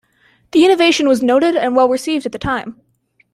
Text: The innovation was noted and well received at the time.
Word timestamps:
The 0.49 0.65
innovation 0.65 1.07
was 1.07 1.21
noted 1.21 1.55
and 1.55 1.75
well 1.75 1.87
received 1.87 2.25
at 2.25 2.31
the 2.31 2.39
time. 2.39 2.81